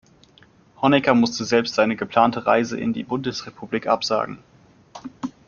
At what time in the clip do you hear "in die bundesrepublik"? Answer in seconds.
2.75-3.85